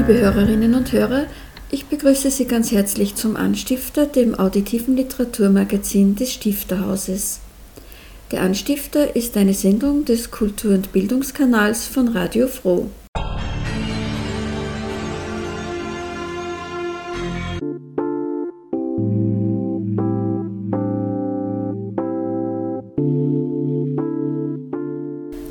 [0.00, 1.26] Liebe Hörerinnen und Hörer,
[1.70, 7.40] ich begrüße Sie ganz herzlich zum Anstifter, dem auditiven Literaturmagazin des Stifterhauses.
[8.30, 12.88] Der Anstifter ist eine Sendung des Kultur- und Bildungskanals von Radio Froh.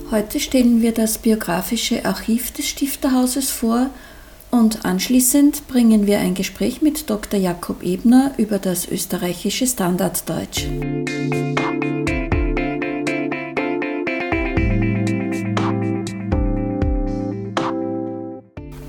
[0.09, 3.91] Heute stellen wir das biografische Archiv des Stifterhauses vor
[4.51, 7.39] und anschließend bringen wir ein Gespräch mit Dr.
[7.39, 10.65] Jakob Ebner über das österreichische Standarddeutsch.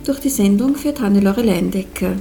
[0.04, 2.16] Durch die Sendung führt Hannelore Leindecker.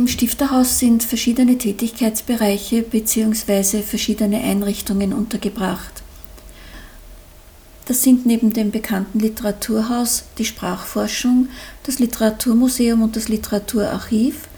[0.00, 3.82] Im Stifterhaus sind verschiedene Tätigkeitsbereiche bzw.
[3.82, 6.02] verschiedene Einrichtungen untergebracht.
[7.84, 11.50] Das sind neben dem bekannten Literaturhaus die Sprachforschung,
[11.82, 14.48] das Literaturmuseum und das Literaturarchiv,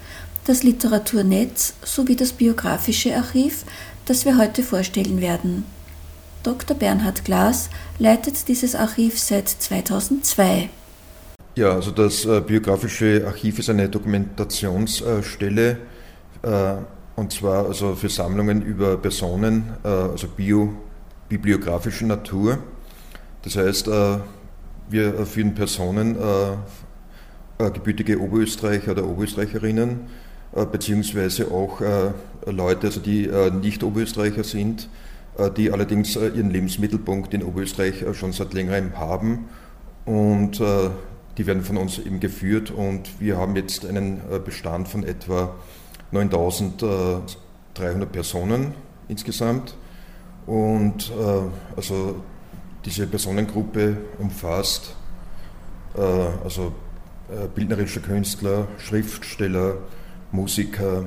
[0.45, 3.65] das Literaturnetz sowie das biografische Archiv,
[4.05, 5.65] das wir heute vorstellen werden.
[6.43, 6.77] Dr.
[6.77, 7.69] Bernhard Glas
[7.99, 10.69] leitet dieses Archiv seit 2002.
[11.55, 15.77] Ja, also das äh, biografische Archiv ist eine Dokumentationsstelle
[16.41, 16.73] äh,
[17.15, 20.73] und zwar also für Sammlungen über Personen, äh, also bio,
[21.29, 22.57] bibliografischer Natur.
[23.43, 24.17] Das heißt, äh,
[24.89, 26.53] wir führen Personen, äh,
[27.63, 29.99] äh, gebürtige Oberösterreicher oder Oberösterreicherinnen,
[30.71, 31.81] beziehungsweise auch
[32.45, 33.27] Leute, also die
[33.59, 34.87] nicht Oberösterreicher sind,
[35.57, 39.45] die allerdings ihren Lebensmittelpunkt in Oberösterreich schon seit längerem haben
[40.05, 40.61] und
[41.37, 45.53] die werden von uns eben geführt und wir haben jetzt einen Bestand von etwa
[46.11, 48.73] 9300 Personen
[49.07, 49.75] insgesamt.
[50.45, 51.11] Und
[51.75, 52.17] also
[52.85, 54.95] diese Personengruppe umfasst
[55.95, 56.73] also
[57.55, 59.77] bildnerische Künstler, Schriftsteller,
[60.31, 61.05] Musiker,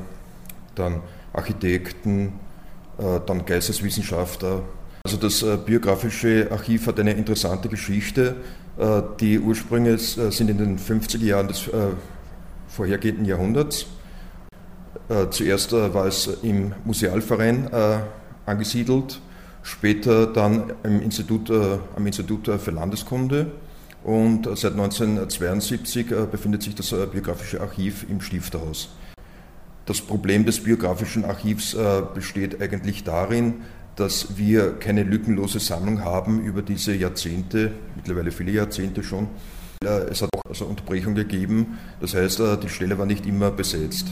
[0.74, 2.32] dann Architekten,
[2.98, 4.62] dann Geisteswissenschaftler.
[5.04, 8.34] Also das biografische Archiv hat eine interessante Geschichte.
[9.20, 11.70] Die Ursprünge sind in den 50er Jahren des
[12.68, 13.86] vorhergehenden Jahrhunderts.
[15.30, 17.70] Zuerst war es im Musealverein
[18.44, 19.20] angesiedelt,
[19.62, 23.52] später dann im Institut, am Institut für Landeskunde
[24.04, 28.90] und seit 1972 befindet sich das biografische Archiv im Stifterhaus.
[29.86, 31.74] Das Problem des biografischen Archivs
[32.14, 33.62] besteht eigentlich darin,
[33.96, 39.28] dass wir keine lückenlose Sammlung haben über diese Jahrzehnte, mittlerweile viele Jahrzehnte schon.
[39.82, 44.08] Es hat auch also Unterbrechungen gegeben, das heißt, die Stelle war nicht immer besetzt.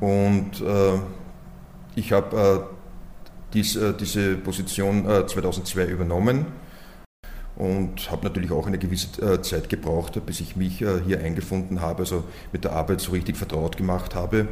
[0.00, 0.62] Und
[1.94, 2.68] ich habe
[3.52, 6.46] dies, diese Position 2002 übernommen
[7.56, 12.24] und habe natürlich auch eine gewisse Zeit gebraucht, bis ich mich hier eingefunden habe, also
[12.52, 14.48] mit der Arbeit so richtig vertraut gemacht habe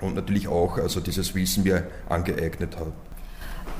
[0.00, 2.92] und natürlich auch also dieses Wissen mir angeeignet habe.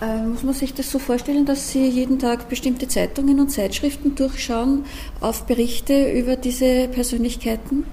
[0.01, 4.15] Äh, muss man sich das so vorstellen, dass Sie jeden Tag bestimmte Zeitungen und Zeitschriften
[4.15, 4.85] durchschauen
[5.21, 7.85] auf Berichte über diese Persönlichkeiten?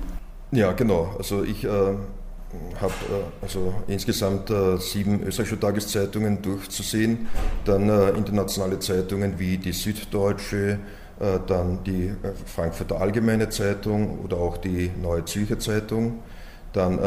[0.52, 1.16] Ja, genau.
[1.18, 7.28] Also ich äh, habe äh, also insgesamt äh, sieben österreichische Tageszeitungen durchzusehen,
[7.66, 10.80] dann äh, internationale Zeitungen wie die Süddeutsche,
[11.20, 12.14] äh, dann die
[12.46, 16.20] Frankfurter Allgemeine Zeitung oder auch die Neue Zürcher Zeitung,
[16.74, 17.00] dann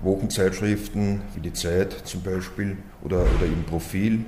[0.00, 4.24] Wochenzeitschriften wie die Zeit zum Beispiel oder, oder im Profil,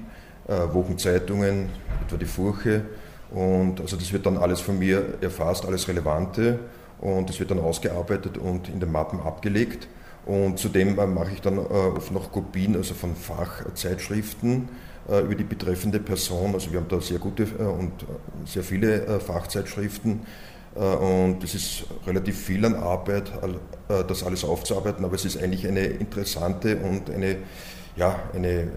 [0.49, 1.69] äh, Wochenzeitungen,
[2.07, 2.83] etwa die Furche.
[3.31, 6.59] Und also das wird dann alles von mir erfasst, alles Relevante
[7.01, 9.87] und das wird dann ausgearbeitet und in den Mappen abgelegt.
[10.27, 14.69] Und zudem äh, mache ich dann äh, oft noch Kopien also von Fachzeitschriften
[15.09, 16.55] über die betreffende Person.
[16.55, 17.91] Also wir haben da sehr gute und
[18.45, 20.21] sehr viele Fachzeitschriften
[20.75, 23.33] und es ist relativ viel an Arbeit,
[23.89, 27.39] das alles aufzuarbeiten, aber es ist eigentlich eine interessante und eine
[27.97, 28.69] ja, eine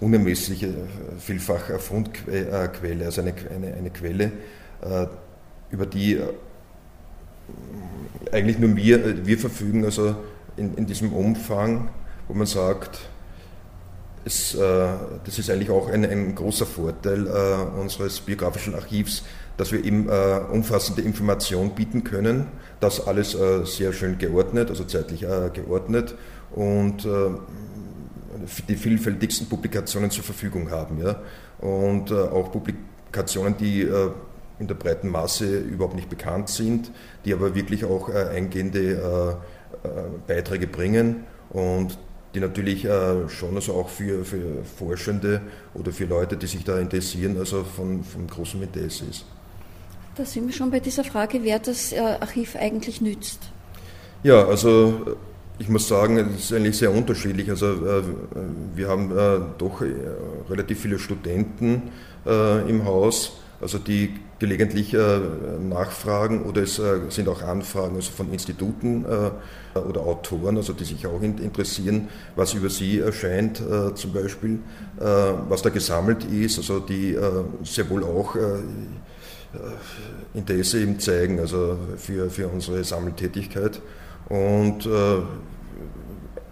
[0.00, 0.74] unermessliche,
[1.20, 4.32] vielfach Fundquelle, also eine, eine, eine Quelle,
[5.70, 6.20] über die
[8.32, 10.14] eigentlich nur wir, wir verfügen, also
[10.56, 11.88] in, in diesem Umfang,
[12.28, 13.00] wo man sagt,
[14.24, 14.88] es, äh,
[15.24, 19.24] das ist eigentlich auch ein, ein großer Vorteil äh, unseres biografischen Archivs,
[19.60, 22.46] dass wir eben äh, umfassende Informationen bieten können,
[22.80, 26.14] das alles äh, sehr schön geordnet, also zeitlich äh, geordnet
[26.52, 27.08] und äh,
[28.70, 30.98] die vielfältigsten Publikationen zur Verfügung haben.
[30.98, 31.20] Ja?
[31.58, 33.86] Und auch Publikationen, die
[34.58, 36.90] in der breiten Masse überhaupt nicht bekannt sind,
[37.26, 39.38] die aber wirklich auch äh, eingehende
[39.84, 39.90] äh, äh,
[40.26, 41.98] Beiträge bringen und
[42.32, 42.82] die natürlich
[43.26, 45.40] schon also auch für, für Forschende
[45.74, 49.24] oder für Leute, die sich da interessieren, also von, von großem Interesse ist.
[50.20, 53.40] Da sind wir schon bei dieser Frage, wer das Archiv eigentlich nützt.
[54.22, 55.16] Ja, also
[55.58, 57.48] ich muss sagen, es ist eigentlich sehr unterschiedlich.
[57.48, 58.04] Also
[58.74, 59.10] wir haben
[59.56, 59.80] doch
[60.50, 61.90] relativ viele Studenten
[62.26, 65.20] im Haus, also die gelegentlich äh,
[65.60, 70.84] nachfragen oder es äh, sind auch Anfragen also von Instituten äh, oder Autoren, also die
[70.84, 74.60] sich auch interessieren, was über sie erscheint äh, zum Beispiel,
[74.98, 75.04] äh,
[75.48, 77.20] was da gesammelt ist, also die äh,
[77.62, 78.34] sehr wohl auch
[80.34, 83.80] Interesse eben zeigen, also für, für unsere Sammeltätigkeit
[84.28, 84.88] und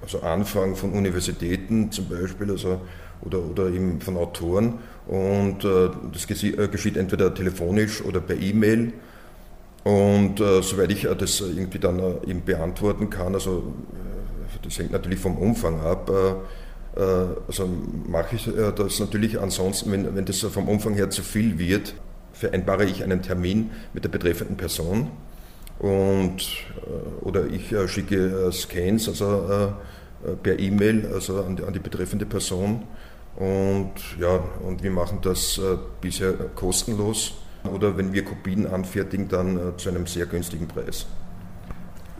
[0.03, 2.81] also Anfragen von Universitäten zum Beispiel, also
[3.23, 4.79] oder, oder eben von Autoren.
[5.07, 8.93] Und äh, das äh, geschieht entweder telefonisch oder per E-Mail.
[9.85, 14.79] Und äh, soweit ich äh, das irgendwie dann äh, eben beantworten kann, also äh, das
[14.79, 16.11] hängt natürlich vom Umfang ab,
[17.47, 17.69] also
[18.09, 21.95] mache ich das natürlich ansonsten, wenn, wenn das vom Umfang her zu viel wird,
[22.39, 25.11] vereinbare ich einen Termin mit der betreffenden Person
[25.79, 26.43] und
[27.21, 29.75] oder ich schicke Scans, also
[30.43, 32.83] per E-Mail, also an die, an die betreffende Person
[33.39, 37.35] und ja, und wir machen das äh, bisher kostenlos
[37.73, 41.07] oder wenn wir Kopien anfertigen, dann äh, zu einem sehr günstigen Preis.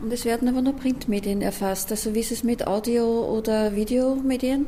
[0.01, 1.91] Und es werden aber nur Printmedien erfasst.
[1.91, 4.67] Also wie ist es mit Audio- oder Videomedien?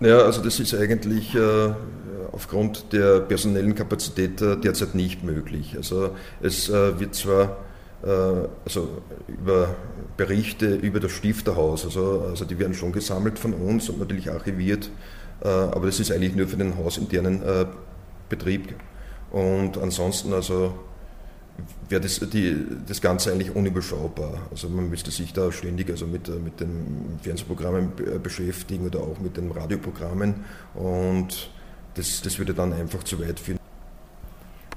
[0.00, 1.74] Ja, also das ist eigentlich äh,
[2.32, 5.76] aufgrund der personellen Kapazität äh, derzeit nicht möglich.
[5.76, 6.10] Also
[6.40, 7.58] es äh, wird zwar
[8.02, 8.08] äh,
[8.64, 8.88] also
[9.28, 9.74] über
[10.16, 14.90] Berichte über das Stifterhaus, also, also die werden schon gesammelt von uns und natürlich archiviert
[15.42, 17.40] aber das ist eigentlich nur für den hausinternen
[18.28, 18.74] Betrieb.
[19.30, 20.74] Und ansonsten also
[21.88, 22.20] wäre das,
[22.86, 24.48] das Ganze eigentlich unüberschaubar.
[24.50, 27.92] Also man müsste sich da ständig also mit, mit den Fernsehprogrammen
[28.22, 30.44] beschäftigen oder auch mit den Radioprogrammen
[30.74, 31.50] und
[31.94, 33.58] das, das würde dann einfach zu weit führen.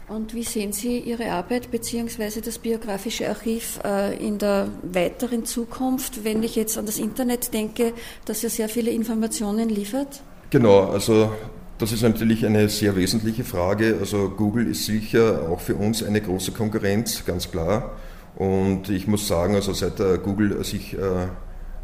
[0.09, 2.41] Und wie sehen Sie Ihre Arbeit bzw.
[2.41, 3.79] das biografische Archiv
[4.19, 7.93] in der weiteren Zukunft, wenn ich jetzt an das Internet denke,
[8.25, 10.21] das ja sehr viele Informationen liefert?
[10.49, 11.31] Genau, also
[11.79, 13.97] das ist natürlich eine sehr wesentliche Frage.
[13.99, 17.93] Also Google ist sicher auch für uns eine große Konkurrenz, ganz klar.
[18.35, 21.27] Und ich muss sagen, also seit Google sich äh,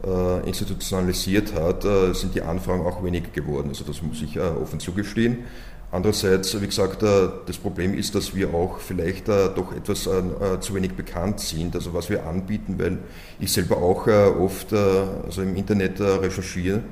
[0.06, 3.70] äh, institutionalisiert hat, äh, sind die Anfragen auch weniger geworden.
[3.70, 5.40] Also das muss ich offen zugestehen.
[5.92, 11.40] Andererseits, wie gesagt, das Problem ist, dass wir auch vielleicht doch etwas zu wenig bekannt
[11.40, 13.00] sind, also was wir anbieten, weil
[13.40, 16.84] ich selber auch oft also im Internet recherchiere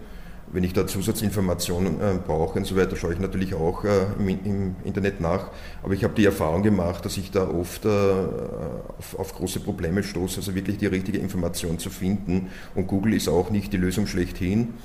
[0.52, 4.30] wenn ich da Zusatzinformationen äh, brauche und so weiter, schaue ich natürlich auch äh, im,
[4.30, 5.52] im, Internet nach.
[5.84, 10.04] Aber ich habe die Erfahrung gemacht, dass ich da oft äh, auf, auf, große Probleme
[10.04, 12.50] stoße, also wirklich die richtige Information zu finden.
[12.76, 14.76] Und Google ist auch nicht die Lösung schlechthin.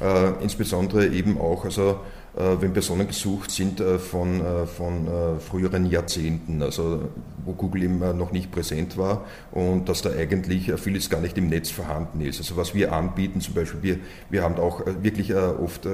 [0.00, 2.00] Äh, insbesondere eben auch, also
[2.36, 5.08] wenn Personen gesucht sind äh, von, von
[5.40, 7.08] früheren Jahrzehnten, also
[7.44, 11.48] wo Google eben noch nicht präsent war und dass da eigentlich vieles gar nicht im
[11.48, 12.38] Netz vorhanden ist.
[12.38, 15.86] Also was wir anbieten, zum Beispiel, wir, wir haben auch wirklich oft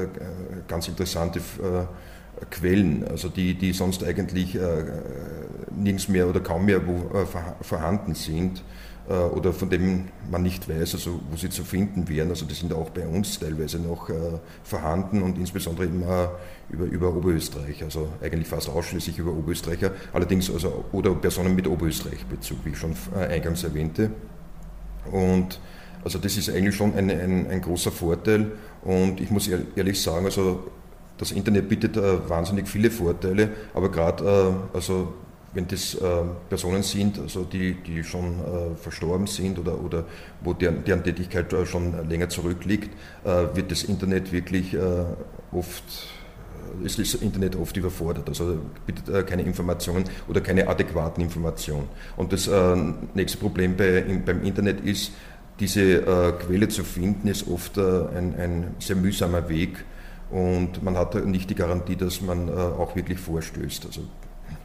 [0.67, 1.41] ganz interessante
[2.51, 4.59] Quellen, also die, die sonst eigentlich
[5.77, 7.27] nirgends mehr oder kaum mehr wo,
[7.61, 8.65] vorhanden sind.
[9.09, 12.31] Äh, oder von dem man nicht weiß, also wo sie zu finden wären.
[12.31, 14.15] Also die sind auch bei uns teilweise noch äh,
[14.63, 16.31] vorhanden und insbesondere immer
[16.71, 22.59] über, über Oberösterreich, also eigentlich fast ausschließlich über Oberösterreicher, allerdings also oder Personen mit Oberösterreich-Bezug,
[22.65, 24.11] wie ich schon äh, eingangs erwähnte.
[25.11, 25.59] Und
[26.05, 30.27] also das ist eigentlich schon ein, ein, ein großer Vorteil und ich muss ehrlich sagen,
[30.27, 30.71] also
[31.19, 34.25] das Internet bietet äh, wahnsinnig viele Vorteile, aber gerade
[34.73, 35.13] äh, also
[35.55, 35.99] wenn das äh,
[36.49, 40.05] Personen sind, also die, die schon äh, verstorben sind oder, oder
[40.43, 42.91] wo deren, deren Tätigkeit äh, schon länger zurückliegt,
[43.25, 44.79] äh, wird das Internet wirklich äh,
[45.53, 45.85] oft
[46.83, 51.89] ist das Internet oft überfordert, also bietet äh, keine Informationen oder keine adäquaten Informationen.
[52.17, 52.77] Und das äh,
[53.15, 55.13] nächste Problem bei, im, beim Internet ist,
[55.61, 59.85] diese äh, Quelle zu finden, ist oft äh, ein, ein, sehr mühsamer Weg.
[60.31, 63.87] Und man hat nicht die Garantie, dass man äh, auch wirklich vorstößt.
[63.87, 64.01] Also,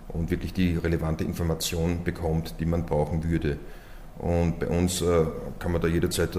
[0.09, 3.57] und wirklich die relevante Information bekommt, die man brauchen würde.
[4.17, 5.25] Und bei uns äh,
[5.59, 6.37] kann man da jederzeit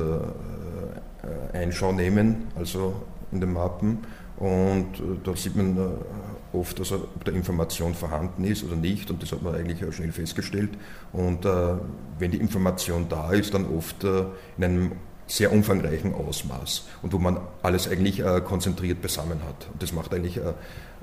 [1.52, 2.94] Einschau nehmen, also
[3.30, 3.98] in den Mappen
[4.38, 9.10] und äh, da sieht man äh, oft, also, ob da Information vorhanden ist oder nicht.
[9.10, 10.70] Und das hat man eigentlich schnell festgestellt.
[11.12, 11.74] Und äh,
[12.18, 14.24] wenn die Information da ist, dann oft äh,
[14.56, 14.92] in einem
[15.28, 19.68] sehr umfangreichen Ausmaß und wo man alles eigentlich äh, konzentriert beisammen hat.
[19.72, 20.52] Und das macht eigentlich, äh,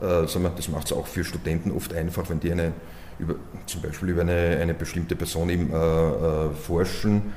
[0.02, 2.74] das macht es auch für Studenten oft einfach, wenn die eine
[3.18, 5.72] über, zum Beispiel über eine, eine bestimmte Person eben
[6.54, 7.32] forschen,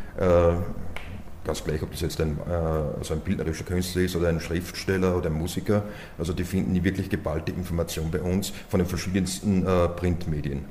[1.49, 5.17] ganz gleich, ob das jetzt ein, äh, also ein bildnerischer Künstler ist oder ein Schriftsteller
[5.17, 5.83] oder ein Musiker,
[6.19, 10.67] also die finden die wirklich geballte Information bei uns von den verschiedensten äh, Printmedien.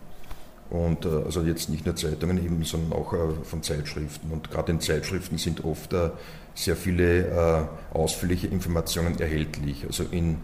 [0.69, 4.31] Und äh, also jetzt nicht nur Zeitungen eben, sondern auch äh, von Zeitschriften.
[4.31, 6.09] Und gerade in Zeitschriften sind oft äh,
[6.55, 10.37] sehr viele ausführliche Informationen erhältlich, also in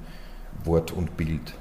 [0.63, 1.55] Wort und Bild.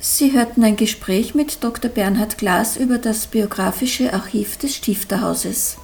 [0.00, 1.90] Sie hörten ein Gespräch mit Dr.
[1.90, 5.76] Bernhard Glas über das biografische Archiv des Stifterhauses.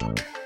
[0.00, 0.39] Im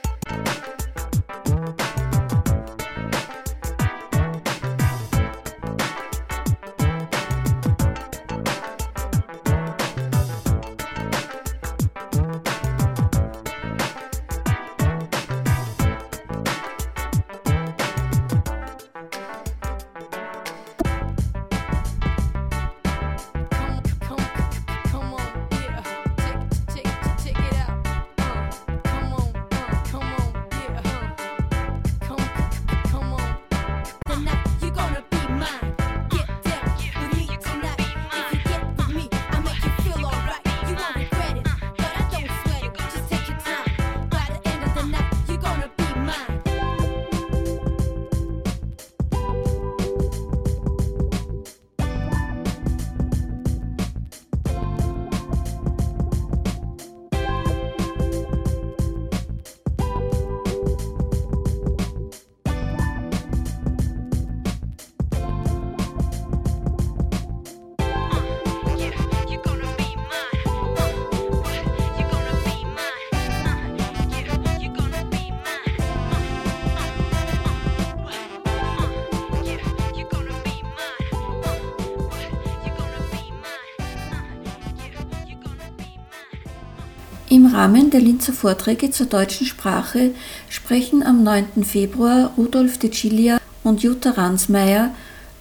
[87.55, 90.11] Rahmen der Linzer Vorträge zur deutschen Sprache
[90.49, 91.63] sprechen am 9.
[91.63, 94.93] Februar Rudolf de Cilia und Jutta Ransmeier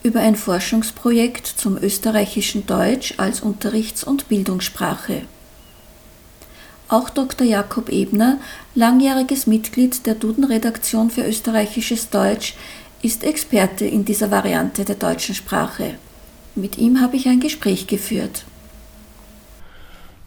[0.04, 5.24] über ein Forschungsprojekt zum österreichischen Deutsch als Unterrichts- und Bildungssprache.
[6.88, 7.48] Auch Dr.
[7.48, 8.38] Jakob Ebner,
[8.76, 12.54] langjähriges Mitglied der Duden-Redaktion für österreichisches Deutsch,
[13.02, 15.96] ist Experte in dieser Variante der deutschen Sprache.
[16.54, 18.46] Mit ihm habe ich ein Gespräch geführt.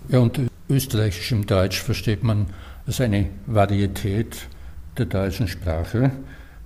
[0.09, 2.47] Ja, und österreichischem Deutsch versteht man
[2.87, 4.49] als eine Varietät
[4.99, 6.13] der deutschen Sprache,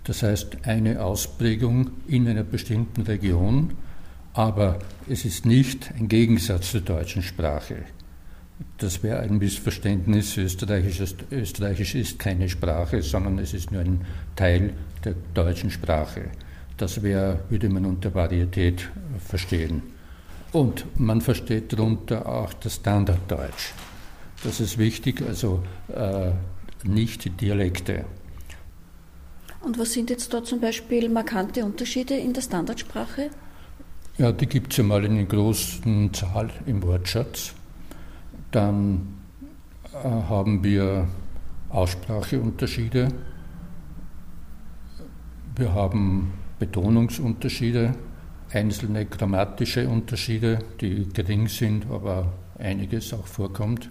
[0.04, 3.72] das heißt eine Ausprägung in einer bestimmten Region,
[4.32, 4.78] aber
[5.08, 7.76] es ist nicht ein Gegensatz zur deutschen Sprache.
[8.78, 10.36] Das wäre ein Missverständnis.
[10.36, 14.02] Österreichisch ist, Österreichisch ist keine Sprache, sondern es ist nur ein
[14.36, 16.30] Teil der deutschen Sprache.
[16.76, 18.88] Das wäre, würde man unter Varietät
[19.18, 19.82] verstehen.
[20.52, 23.72] Und man versteht darunter auch das Standarddeutsch.
[24.42, 25.62] Das ist wichtig, also
[25.94, 26.30] äh,
[26.82, 28.06] nicht Dialekte.
[29.60, 33.30] Und was sind jetzt da zum Beispiel markante Unterschiede in der Standardsprache?
[34.16, 37.52] Ja, die gibt es ja mal in einer großen Zahl im Wortschatz.
[38.50, 39.20] Dann
[39.92, 41.06] äh, haben wir
[41.68, 43.08] Ausspracheunterschiede.
[45.56, 47.94] Wir haben Betonungsunterschiede,
[48.50, 53.90] einzelne grammatische Unterschiede, die gering sind, aber einiges auch vorkommt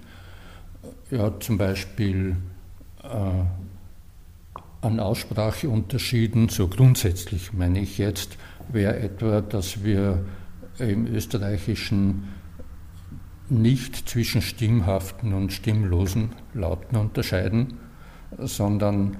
[1.11, 2.35] ja, zum Beispiel
[3.03, 3.07] äh,
[4.81, 8.37] an Ausspracheunterschieden, so grundsätzlich meine ich jetzt,
[8.71, 10.23] wäre etwa, dass wir
[10.77, 12.29] im Österreichischen
[13.49, 17.79] nicht zwischen stimmhaften und stimmlosen Lauten unterscheiden,
[18.37, 19.17] sondern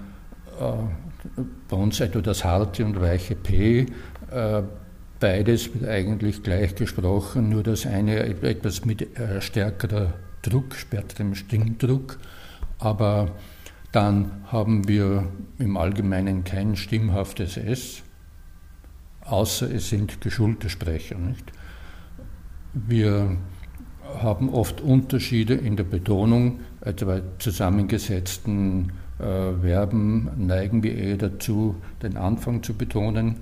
[0.60, 3.88] äh, bei uns etwa das harte und weiche P
[4.32, 4.62] äh,
[5.20, 12.20] beides wird eigentlich gleich gesprochen, nur das eine etwas mit äh, stärkerer Druck, stärkerem Stimmdruck,
[12.78, 13.32] aber
[13.92, 15.28] dann haben wir
[15.58, 18.04] im Allgemeinen kein stimmhaftes S,
[19.22, 21.18] außer es sind geschulte Sprecher.
[21.18, 21.52] Nicht?
[22.74, 23.38] Wir
[24.22, 32.18] haben oft Unterschiede in der Betonung, etwa zusammengesetzten äh, Verben neigen wir eher dazu, den
[32.18, 33.38] Anfang zu betonen,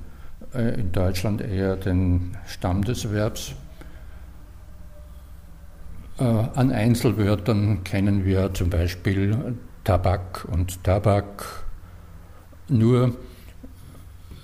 [0.54, 3.54] äh, in Deutschland eher den Stamm des Verbs.
[6.20, 11.64] Äh, an Einzelwörtern kennen wir zum Beispiel Tabak und Tabak.
[12.70, 13.16] Nur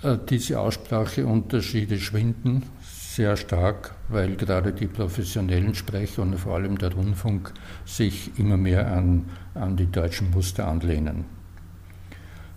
[0.03, 6.93] äh, diese Ausspracheunterschiede schwinden sehr stark, weil gerade die professionellen Sprecher und vor allem der
[6.93, 7.53] Rundfunk
[7.85, 9.25] sich immer mehr an,
[9.55, 11.25] an die deutschen Muster anlehnen.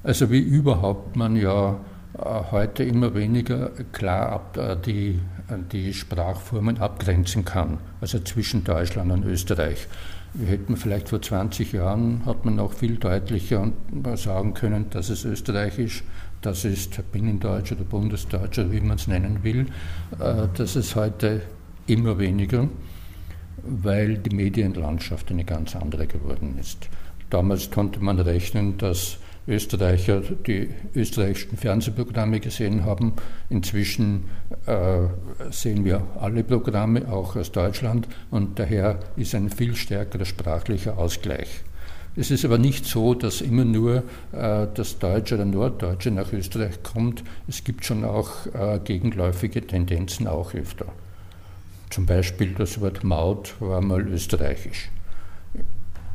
[0.02, 1.80] Also wie überhaupt man ja
[2.18, 2.20] äh,
[2.50, 5.20] heute immer weniger klar ab, die,
[5.72, 9.86] die Sprachformen abgrenzen kann, also zwischen Deutschland und Österreich.
[10.34, 13.72] Wir hätten vielleicht vor 20 Jahren, hat man noch viel deutlicher
[14.16, 16.04] sagen können, dass es österreichisch,
[16.42, 19.66] das ist Binnendeutsch oder Bundesdeutsch oder wie man es nennen will.
[20.20, 21.42] Äh, das ist heute
[21.86, 22.68] immer weniger,
[23.62, 26.88] weil die Medienlandschaft eine ganz andere geworden ist.
[27.30, 33.12] Damals konnte man rechnen, dass Österreicher die österreichischen Fernsehprogramme gesehen haben.
[33.48, 34.24] Inzwischen
[34.66, 35.02] äh,
[35.50, 41.62] sehen wir alle Programme, auch aus Deutschland, und daher ist ein viel stärkerer sprachlicher Ausgleich.
[42.18, 46.82] Es ist aber nicht so, dass immer nur äh, das Deutsche oder Norddeutsche nach Österreich
[46.82, 47.22] kommt.
[47.46, 50.86] Es gibt schon auch äh, gegenläufige Tendenzen auch öfter.
[51.90, 54.88] Zum Beispiel das Wort Maut war mal österreichisch.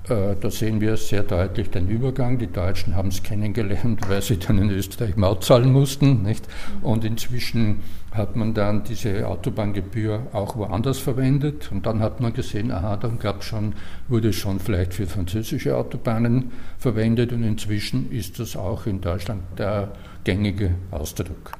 [0.09, 2.39] Äh, da sehen wir sehr deutlich den Übergang.
[2.39, 6.23] Die Deutschen haben es kennengelernt, weil sie dann in Österreich Maut zahlen mussten.
[6.23, 6.47] Nicht?
[6.81, 7.81] Und inzwischen
[8.11, 11.71] hat man dann diese Autobahngebühr auch woanders verwendet.
[11.71, 13.73] Und dann hat man gesehen, aha, dann gab schon,
[14.09, 17.31] wurde schon vielleicht für französische Autobahnen verwendet.
[17.31, 19.91] Und inzwischen ist das auch in Deutschland der
[20.23, 21.51] gängige Ausdruck.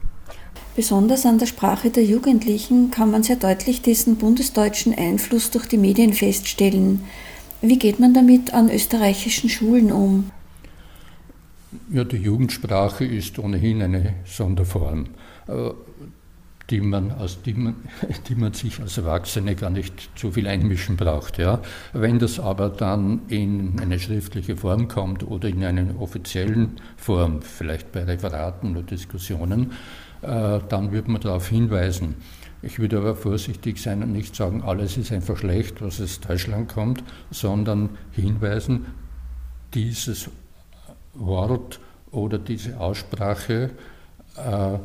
[0.75, 5.77] Besonders an der Sprache der Jugendlichen kann man sehr deutlich diesen bundesdeutschen Einfluss durch die
[5.77, 7.01] Medien feststellen.
[7.61, 10.31] Wie geht man damit an österreichischen Schulen um?
[11.91, 15.05] Ja, die Jugendsprache ist ohnehin eine Sonderform,
[15.47, 15.69] äh,
[16.71, 17.75] die man, aus die man,
[18.29, 21.37] die man sich als Erwachsene gar nicht zu viel einmischen braucht.
[21.37, 21.61] Ja.
[21.93, 27.91] Wenn das aber dann in eine schriftliche Form kommt oder in einer offiziellen Form, vielleicht
[27.91, 29.73] bei Referaten oder Diskussionen,
[30.23, 32.15] äh, dann wird man darauf hinweisen.
[32.63, 36.69] Ich würde aber vorsichtig sein und nicht sagen, alles ist einfach schlecht, was aus Deutschland
[36.69, 38.85] kommt, sondern hinweisen,
[39.73, 40.29] dieses
[41.13, 41.79] Wort
[42.11, 43.71] oder diese Aussprache
[44.37, 44.77] äh,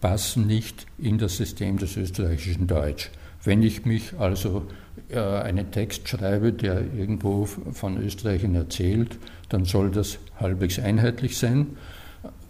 [0.00, 3.10] passen nicht in das System des österreichischen Deutsch.
[3.44, 4.66] Wenn ich mich also
[5.08, 11.76] äh, einen Text schreibe, der irgendwo von Österreichern erzählt, dann soll das halbwegs einheitlich sein.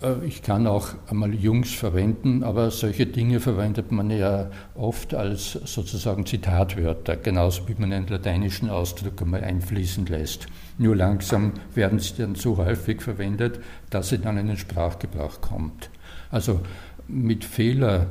[0.02, 5.52] Äh, ich kann auch einmal Jungs verwenden, aber solche Dinge verwendet man ja oft als
[5.52, 10.46] sozusagen Zitatwörter, genauso wie man einen lateinischen Ausdruck einmal einfließen lässt.
[10.78, 13.60] Nur langsam werden sie dann so häufig verwendet,
[13.90, 15.90] dass sie dann in den Sprachgebrauch kommt.
[16.30, 16.60] Also
[17.08, 18.06] mit Fehler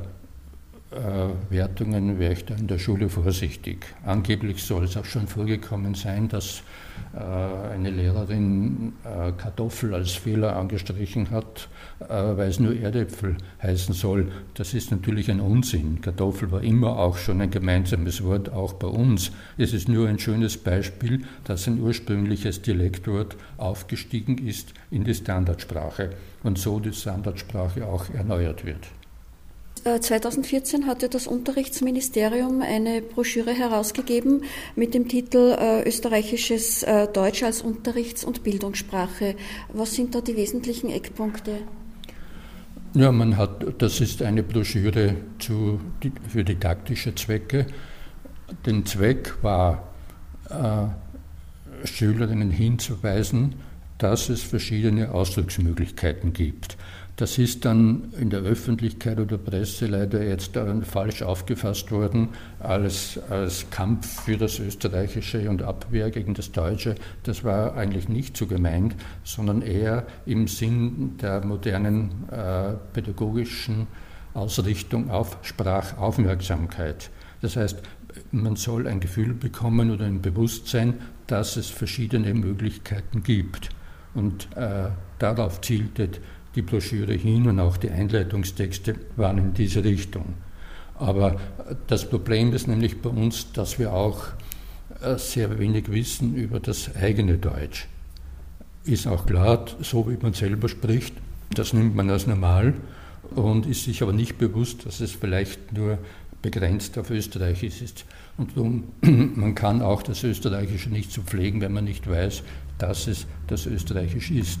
[1.50, 3.86] Wertungen wäre ich da in der Schule vorsichtig.
[4.04, 6.62] Angeblich soll es auch schon vorgekommen sein, dass
[7.14, 7.18] äh,
[7.74, 11.68] eine Lehrerin äh, Kartoffel als Fehler angestrichen hat,
[12.00, 14.32] äh, weil es nur Erdäpfel heißen soll.
[14.54, 16.00] Das ist natürlich ein Unsinn.
[16.00, 19.30] Kartoffel war immer auch schon ein gemeinsames Wort, auch bei uns.
[19.58, 26.10] Es ist nur ein schönes Beispiel, dass ein ursprüngliches Dialektwort aufgestiegen ist in die Standardsprache
[26.42, 28.88] und so die Standardsprache auch erneuert wird.
[29.84, 34.44] 2014 äh, hatte das Unterrichtsministerium eine Broschüre herausgegeben
[34.76, 39.34] mit dem Titel äh, Österreichisches äh, Deutsch als Unterrichts- und Bildungssprache.
[39.72, 41.58] Was sind da die wesentlichen Eckpunkte?
[42.94, 45.80] Ja, man hat, das ist eine Broschüre zu,
[46.28, 47.66] für didaktische Zwecke.
[48.66, 49.88] Den Zweck war,
[50.50, 53.54] äh, Schülerinnen hinzuweisen,
[53.98, 56.76] dass es verschiedene Ausdrucksmöglichkeiten gibt.
[57.16, 63.68] Das ist dann in der Öffentlichkeit oder Presse leider jetzt falsch aufgefasst worden als, als
[63.70, 66.94] Kampf für das Österreichische und Abwehr gegen das Deutsche.
[67.22, 68.94] Das war eigentlich nicht so gemeint,
[69.24, 73.88] sondern eher im Sinn der modernen äh, pädagogischen
[74.32, 77.10] Ausrichtung auf Sprachaufmerksamkeit.
[77.42, 77.82] Das heißt,
[78.30, 80.94] man soll ein Gefühl bekommen oder ein Bewusstsein,
[81.26, 83.68] dass es verschiedene Möglichkeiten gibt.
[84.14, 86.08] Und äh, darauf zielte
[86.54, 90.34] die Broschüre hin und auch die Einleitungstexte waren in diese Richtung.
[90.94, 91.40] Aber
[91.86, 94.26] das Problem ist nämlich bei uns, dass wir auch
[95.00, 97.88] äh, sehr wenig wissen über das eigene Deutsch.
[98.84, 101.14] Ist auch klar, so wie man selber spricht,
[101.54, 102.74] das nimmt man als normal
[103.34, 105.98] und ist sich aber nicht bewusst, dass es vielleicht nur
[106.40, 108.04] begrenzt auf Österreichisch ist.
[108.36, 112.42] Und darum, man kann auch das Österreichische nicht so pflegen, wenn man nicht weiß,
[112.78, 114.60] dass es das Österreichisch ist.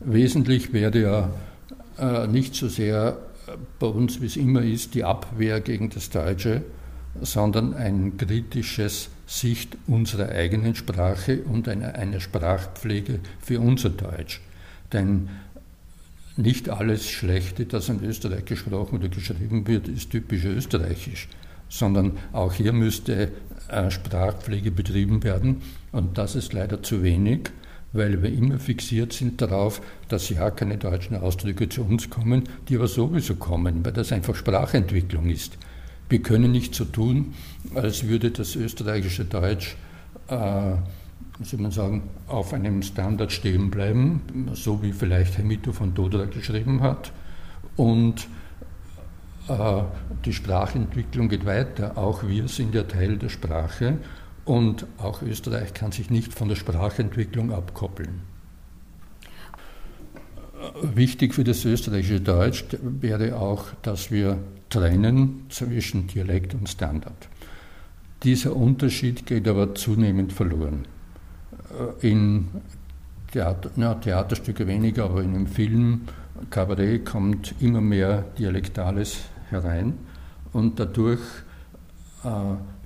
[0.00, 1.30] Wesentlich wäre ja
[1.98, 3.18] äh, nicht so sehr
[3.78, 6.62] bei uns, wie es immer ist, die Abwehr gegen das Deutsche,
[7.20, 14.40] sondern ein kritisches Sicht unserer eigenen Sprache und eine, eine Sprachpflege für unser Deutsch.
[14.92, 15.28] Denn
[16.36, 21.28] nicht alles Schlechte, das in Österreich gesprochen oder geschrieben wird, ist typisch österreichisch,
[21.68, 23.32] sondern auch hier müsste
[23.68, 27.50] äh, Sprachpflege betrieben werden und das ist leider zu wenig,
[27.98, 32.76] weil wir immer fixiert sind darauf, dass ja keine deutschen Ausdrücke zu uns kommen, die
[32.76, 35.58] aber sowieso kommen, weil das einfach Sprachentwicklung ist.
[36.08, 37.34] Wir können nicht so tun,
[37.74, 39.76] als würde das österreichische Deutsch
[40.28, 40.76] äh,
[41.40, 46.82] soll man sagen, auf einem Standard stehen bleiben, so wie vielleicht Hemito von Dodra geschrieben
[46.82, 47.12] hat.
[47.76, 48.26] Und
[49.48, 49.82] äh,
[50.24, 51.96] die Sprachentwicklung geht weiter.
[51.96, 53.98] Auch wir sind ja Teil der Sprache
[54.48, 58.20] und auch Österreich kann sich nicht von der Sprachentwicklung abkoppeln.
[60.82, 64.38] Wichtig für das österreichische Deutsch wäre auch, dass wir
[64.70, 67.28] trennen zwischen Dialekt und Standard.
[68.22, 70.88] Dieser Unterschied geht aber zunehmend verloren.
[72.02, 72.48] Äh, in
[73.30, 76.02] Theater, na, Theaterstücke weniger, aber in einem Film,
[76.48, 79.18] Kabarett kommt immer mehr Dialektales
[79.50, 79.94] herein
[80.52, 81.20] und dadurch
[82.24, 82.28] äh,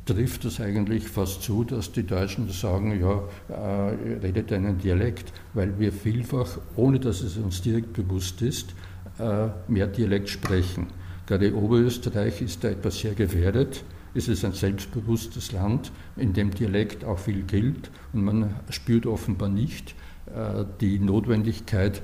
[0.04, 5.78] trifft es eigentlich fast zu, dass die Deutschen sagen, ja, äh, redet einen Dialekt, weil
[5.78, 8.74] wir vielfach, ohne dass es uns direkt bewusst ist,
[9.18, 10.88] äh, mehr Dialekt sprechen.
[11.26, 13.84] Gerade Oberösterreich ist da etwas sehr gefährdet
[14.14, 19.48] ist es ein selbstbewusstes Land, in dem Dialekt auch viel gilt und man spürt offenbar
[19.48, 19.94] nicht
[20.26, 22.02] äh, die Notwendigkeit,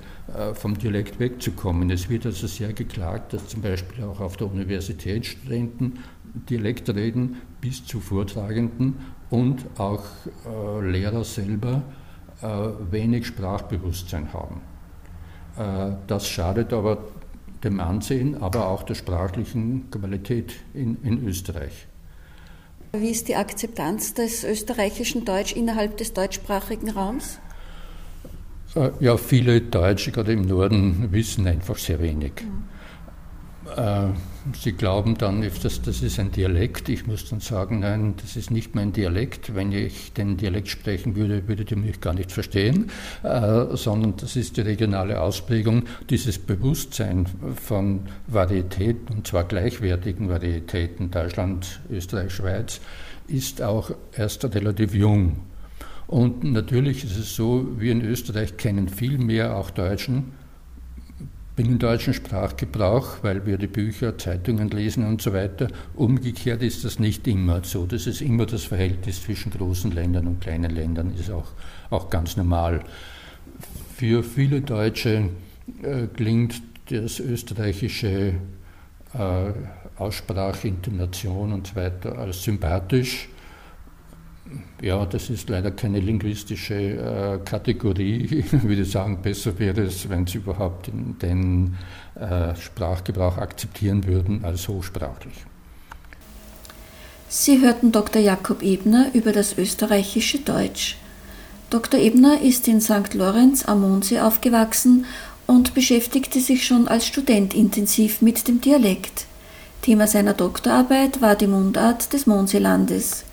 [0.55, 1.91] vom Dialekt wegzukommen.
[1.91, 6.01] Es wird also sehr geklagt, dass zum Beispiel auch auf der Universität Studenten
[6.49, 8.97] Dialekt reden, bis zu Vortragenden
[9.31, 10.05] und auch
[10.47, 11.83] äh, Lehrer selber
[12.93, 14.61] wenig Sprachbewusstsein haben.
[16.07, 16.99] Das schadet aber
[17.65, 21.89] dem Ansehen, aber auch der sprachlichen Qualität in, in Österreich.
[22.93, 27.41] Wie ist die Akzeptanz des österreichischen Deutsch innerhalb des deutschsprachigen Raums?
[28.75, 32.33] Äh, ja, viele Deutsche, gerade im Norden, wissen einfach sehr wenig.
[32.43, 32.78] Mhm.
[33.77, 34.09] Äh,
[34.61, 36.89] sie glauben dann, dass das ist ein Dialekt.
[36.89, 39.55] Ich muss dann sagen, nein, das ist nicht mein Dialekt.
[39.55, 42.91] Wenn ich den Dialekt sprechen würde, würdet ihr mich gar nicht verstehen,
[43.23, 47.27] äh, sondern das ist die regionale Ausprägung, dieses Bewusstsein
[47.63, 52.81] von Varietäten, und zwar gleichwertigen Varietäten, Deutschland, Österreich, Schweiz,
[53.27, 55.37] ist auch erst relativ jung.
[56.07, 60.33] Und natürlich ist es so, wir in Österreich kennen viel mehr auch Deutschen
[61.59, 65.67] binnendeutschen Sprachgebrauch, weil wir die Bücher, Zeitungen lesen und so weiter.
[65.97, 67.85] Umgekehrt ist das nicht immer so.
[67.85, 71.49] Das ist immer das Verhältnis zwischen großen Ländern und kleinen Ländern, ist auch,
[71.91, 72.85] auch ganz normal.
[73.97, 75.31] Für viele Deutsche
[75.83, 78.35] äh, klingt das österreichische
[79.15, 79.53] äh,
[79.97, 83.29] Aussprache, Intonation und so weiter als sympathisch
[84.81, 88.45] ja, das ist leider keine linguistische äh, Kategorie.
[88.47, 90.91] Ich würde sagen, besser wäre es, wenn Sie überhaupt
[91.23, 91.77] den,
[92.15, 95.35] äh, Sprachgebrauch akzeptieren würden als hochsprachlich.
[97.29, 98.23] Sie hörten Dr.
[98.23, 100.97] Jakob Ebner über das österreichische Deutsch.
[101.71, 102.01] Dr.
[102.01, 103.13] Ebner ist in St.
[103.13, 105.05] Lorenz am Mondsee aufgewachsen
[105.47, 109.27] und beschäftigte sich schon als Student intensiv mit dem Dialekt.
[109.83, 113.25] Thema seiner Doktorarbeit war die Mundart des Mondseelandes.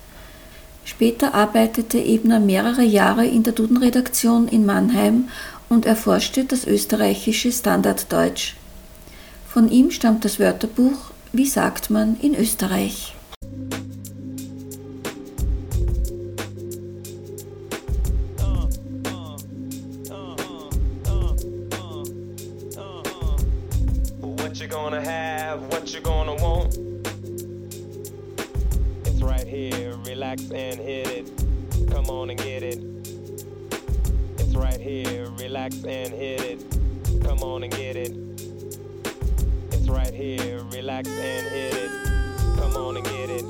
[0.85, 5.29] Später arbeitete Ebner mehrere Jahre in der Duden-Redaktion in Mannheim
[5.67, 8.53] und erforschte das österreichische Standarddeutsch.
[9.49, 13.14] Von ihm stammt das Wörterbuch Wie sagt man in Österreich?
[35.65, 37.23] Relax and hit it.
[37.23, 38.11] Come on and get it.
[39.71, 41.91] It's right here, relax and hit it.
[42.59, 43.45] Come on and get it.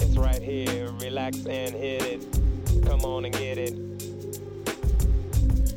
[0.00, 2.84] It's right here, relax and hit it.
[2.84, 3.74] Come on and get it.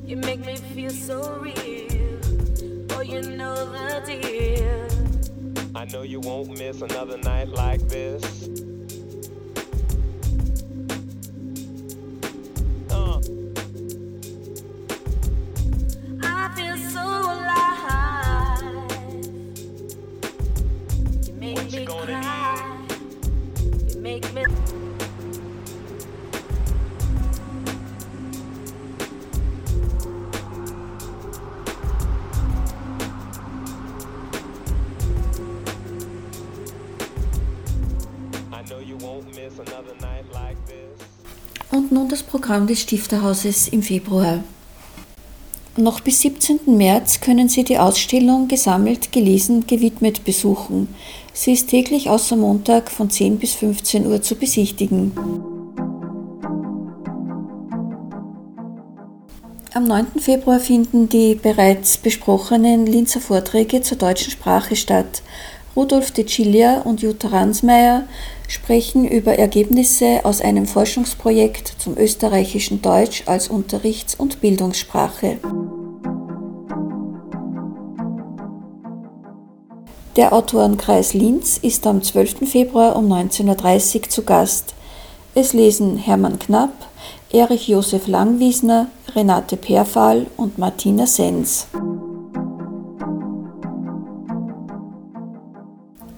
[0.03, 1.53] You make me feel so real.
[3.05, 5.71] you know the deal.
[5.75, 8.62] I know you won't miss another night like this.
[42.53, 44.43] Programm des Stifterhauses im Februar.
[45.75, 46.59] Noch bis 17.
[46.67, 50.87] März können Sie die Ausstellung gesammelt, gelesen, gewidmet besuchen.
[51.33, 55.13] Sie ist täglich außer Montag von 10 bis 15 Uhr zu besichtigen.
[59.73, 60.19] Am 9.
[60.19, 65.23] Februar finden die bereits besprochenen Linzer Vorträge zur deutschen Sprache statt.
[65.75, 68.03] Rudolf de Cilia und Jutta Ransmayr
[68.47, 75.37] sprechen über Ergebnisse aus einem Forschungsprojekt zum österreichischen Deutsch als Unterrichts- und Bildungssprache.
[80.15, 82.47] Der Autorenkreis Linz ist am 12.
[82.47, 84.75] Februar um 19.30 Uhr zu Gast.
[85.33, 86.73] Es lesen Hermann Knapp,
[87.31, 91.65] Erich Josef Langwiesner, Renate Perfall und Martina Sens.